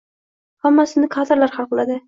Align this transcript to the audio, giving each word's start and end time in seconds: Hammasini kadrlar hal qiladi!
Hammasini 0.67 1.11
kadrlar 1.19 1.57
hal 1.61 1.71
qiladi! 1.75 1.99